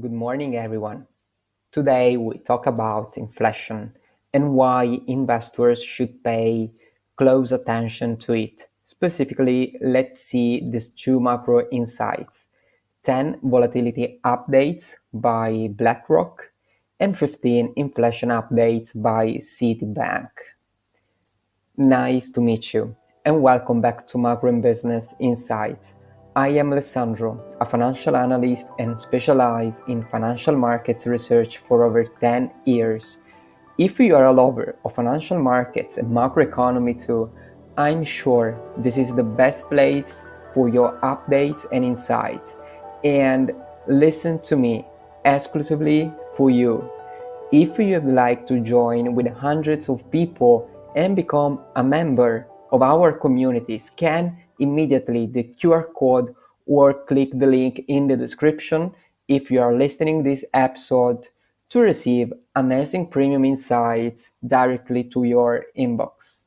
[0.00, 1.06] Good morning, everyone.
[1.70, 3.92] Today we talk about inflation
[4.32, 6.70] and why investors should pay
[7.18, 8.68] close attention to it.
[8.86, 12.46] Specifically, let's see these two macro insights
[13.02, 16.40] 10 volatility updates by BlackRock
[16.98, 20.30] and 15 inflation updates by Citibank.
[21.76, 25.92] Nice to meet you and welcome back to Macro Business Insights
[26.34, 32.50] I am Alessandro, a financial analyst and specialize in financial markets research for over 10
[32.64, 33.18] years.
[33.76, 37.30] If you are a lover of financial markets and macroeconomy too,
[37.76, 42.56] I'm sure this is the best place for your updates and insights.
[43.04, 43.52] And
[43.86, 44.86] listen to me
[45.26, 46.90] exclusively for you.
[47.52, 52.82] If you would like to join with hundreds of people and become a member of
[52.82, 56.34] our community, scan immediately the QR code
[56.66, 58.92] or click the link in the description
[59.28, 61.28] if you are listening this episode
[61.70, 66.42] to receive amazing premium insights directly to your inbox.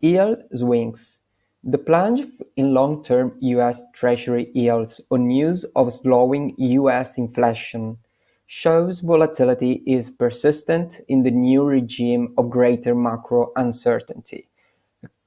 [0.00, 1.20] Yield swings.
[1.64, 2.22] The plunge
[2.56, 7.98] in long-term US Treasury yields on news of slowing US inflation
[8.46, 14.48] shows volatility is persistent in the new regime of greater macro uncertainty.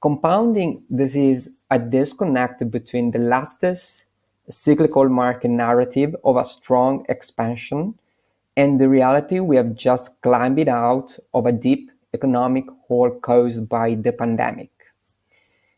[0.02, 4.04] Compounding this is a disconnect between the latest
[4.50, 7.94] cyclical market narrative of a strong expansion
[8.56, 13.94] and the reality we have just climbed out of a deep economic hole caused by
[13.94, 14.70] the pandemic.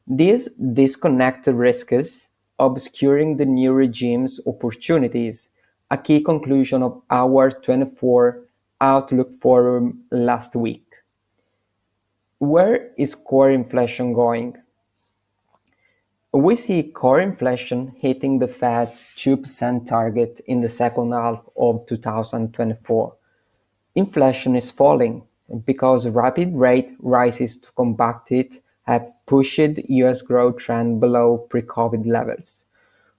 [0.06, 5.50] This disconnect risks obscuring the new regime's opportunities,
[5.90, 8.42] a key conclusion of our 24
[8.80, 10.83] Outlook Forum last week.
[12.44, 14.58] Where is core inflation going?
[16.30, 23.14] We see core inflation hitting the Fed's 2% target in the second half of 2024.
[23.94, 25.22] Inflation is falling
[25.64, 32.66] because rapid rate rises to combat it have pushed US growth trend below pre-COVID levels.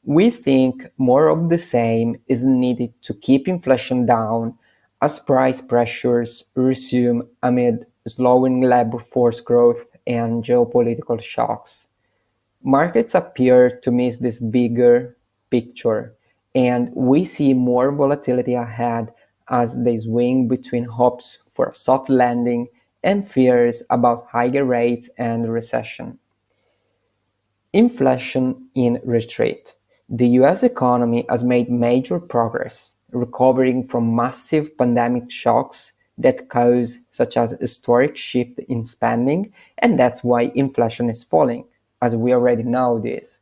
[0.04, 4.60] We think more of the same is needed to keep inflation down
[5.02, 11.90] as price pressures resume amid slowing labor force growth and geopolitical shocks.
[12.64, 15.18] Markets appear to miss this bigger
[15.50, 16.16] picture,
[16.54, 19.14] and we see more volatility ahead
[19.50, 22.68] as they swing between hopes for a soft landing
[23.04, 26.18] and fears about higher rates and recession.
[27.74, 29.76] Inflation in retreat.
[30.10, 37.38] The US economy has made major progress, recovering from massive pandemic shocks that cause such
[37.38, 41.66] as historic shift in spending and that's why inflation is falling
[42.02, 43.40] as we already know this.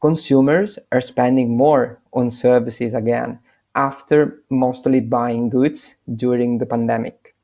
[0.00, 3.38] Consumers are spending more on services again
[3.74, 7.34] after mostly buying goods during the pandemic.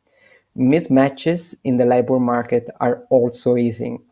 [0.56, 4.02] Mismatches in the labor market are also easing.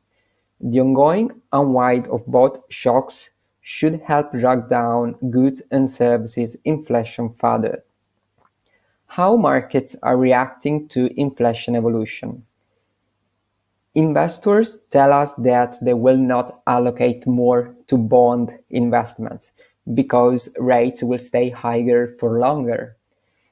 [0.60, 7.84] The ongoing unwind of both shocks should help drag down goods and services inflation further
[9.10, 12.44] how markets are reacting to inflation evolution.
[13.97, 19.50] Investors tell us that they will not allocate more to bond investments
[19.94, 22.97] because rates will stay higher for longer.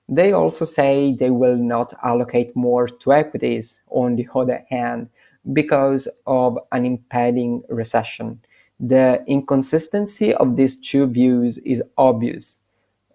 [0.08, 5.08] They also say they will not allocate more to equities, on the other hand,
[5.52, 8.40] because of an impending recession.
[8.78, 12.60] The inconsistency of these two views is obvious.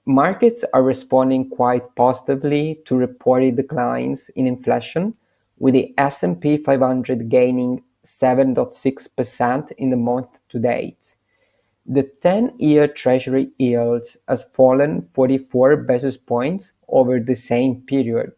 [0.05, 5.15] Markets are responding quite positively to reported declines in inflation,
[5.59, 11.15] with the S&P 500 gaining 7.6% in the month to date.
[11.85, 18.33] The 10-year Treasury yield has fallen 44 basis points over the same period.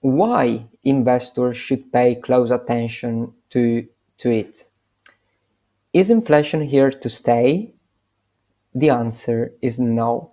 [0.00, 3.86] Why investors should pay close attention to,
[4.18, 4.64] to it?
[5.92, 7.74] Is inflation here to stay?
[8.74, 10.32] The answer is no.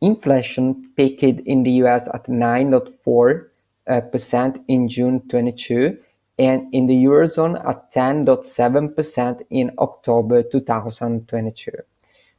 [0.00, 3.44] Inflation peaked in the US at 9.4
[3.86, 5.98] uh, percent in June 22
[6.38, 11.70] and in the Eurozone at 10.7% in October 2022.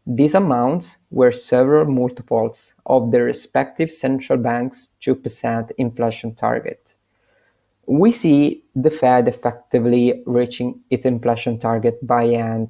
[0.05, 6.95] These amounts were several multiples of the respective central bank's 2% inflation target.
[7.85, 12.69] We see the Fed effectively reaching its inflation target by end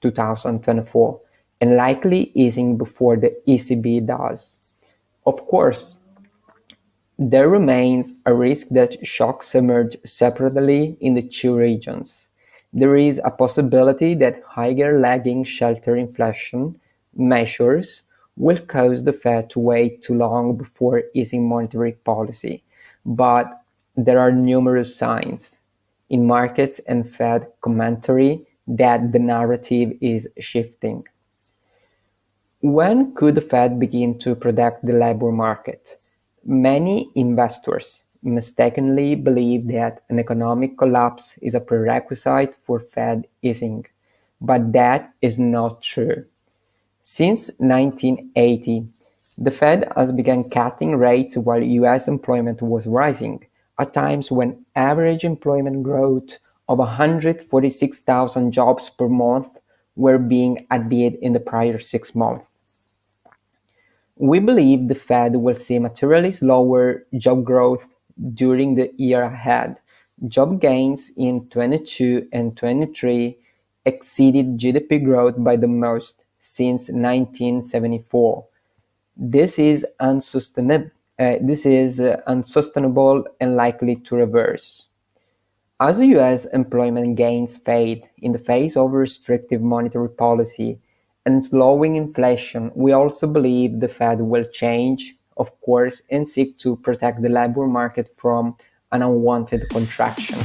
[0.00, 1.20] 2024
[1.60, 4.78] and likely easing before the ECB does.
[5.26, 5.96] Of course,
[7.18, 12.28] there remains a risk that shocks emerge separately in the two regions.
[12.72, 16.78] There is a possibility that higher lagging shelter inflation
[17.16, 18.04] measures
[18.36, 22.62] will cause the Fed to wait too long before easing monetary policy,
[23.04, 23.62] but
[23.96, 25.58] there are numerous signs
[26.08, 31.04] in markets and Fed commentary that the narrative is shifting.
[32.60, 35.94] When could the Fed begin to protect the labor market?
[36.44, 43.86] Many investors mistakenly believe that an economic collapse is a prerequisite for Fed easing,
[44.40, 46.24] but that is not true.
[47.04, 48.88] Since 1980,
[49.38, 53.46] the Fed has begun cutting rates while US employment was rising,
[53.78, 59.56] at times when average employment growth of 146,000 jobs per month
[59.98, 62.54] were being added in the prior six months.
[64.16, 67.92] We believe the Fed will see materially slower job growth
[68.34, 69.76] during the year ahead.
[70.28, 73.36] Job gains in 22 and 23
[73.84, 78.44] exceeded GDP growth by the most since 1974.
[79.16, 80.90] This is unsustainable.
[81.18, 84.88] Uh, this is uh, unsustainable and likely to reverse.
[85.80, 90.80] As US employment gains fade in the face of restrictive monetary policy
[91.24, 96.74] and slowing inflation, we also believe the Fed will change, of course, and seek to
[96.78, 98.56] protect the labor market from
[98.90, 100.40] an unwanted contraction.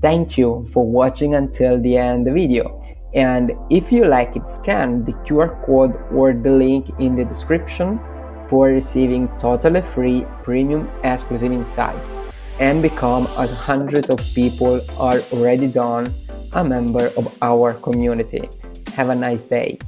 [0.00, 2.80] Thank you for watching until the end of the video.
[3.12, 8.00] And if you like it, scan the QR code or the link in the description
[8.48, 15.66] for receiving totally free premium exclusive insights and become as hundreds of people are already
[15.66, 16.12] done
[16.52, 18.48] a member of our community.
[18.94, 19.78] Have a nice day.